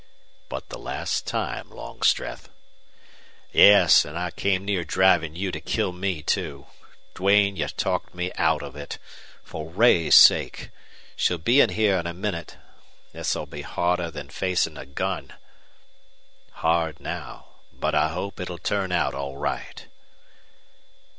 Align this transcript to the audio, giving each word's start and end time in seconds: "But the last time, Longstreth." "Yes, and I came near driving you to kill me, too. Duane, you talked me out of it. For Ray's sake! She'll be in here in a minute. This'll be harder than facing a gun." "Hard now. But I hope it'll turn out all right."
"But 0.49 0.69
the 0.69 0.79
last 0.79 1.27
time, 1.27 1.69
Longstreth." 1.69 2.49
"Yes, 3.51 4.03
and 4.03 4.17
I 4.17 4.31
came 4.31 4.65
near 4.65 4.83
driving 4.83 5.35
you 5.35 5.51
to 5.51 5.61
kill 5.61 5.93
me, 5.93 6.23
too. 6.23 6.65
Duane, 7.13 7.55
you 7.55 7.67
talked 7.67 8.15
me 8.15 8.31
out 8.33 8.63
of 8.63 8.75
it. 8.75 8.97
For 9.43 9.69
Ray's 9.69 10.15
sake! 10.15 10.71
She'll 11.15 11.37
be 11.37 11.61
in 11.61 11.69
here 11.69 11.97
in 11.99 12.07
a 12.07 12.15
minute. 12.15 12.57
This'll 13.13 13.45
be 13.45 13.61
harder 13.61 14.09
than 14.09 14.29
facing 14.29 14.75
a 14.75 14.87
gun." 14.87 15.33
"Hard 16.65 16.99
now. 16.99 17.49
But 17.71 17.93
I 17.93 18.07
hope 18.09 18.39
it'll 18.39 18.57
turn 18.57 18.91
out 18.91 19.13
all 19.13 19.37
right." 19.37 19.85